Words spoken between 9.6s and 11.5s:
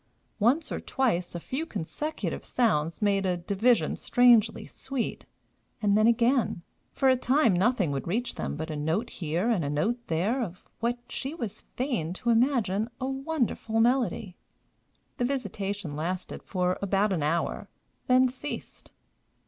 a note there of what she